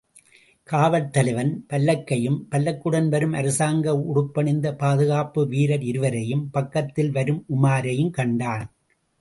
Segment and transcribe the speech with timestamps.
[0.67, 8.65] காவல் தலைவன், பல்லக்கையும், பல்லக்குடன் வரும் அரசாங்க உடுப்பணிந்த பாதுகாப்பு வீரர் இருவரையும், பக்கத்திலே வரும் உமாரையும் கண்டான்.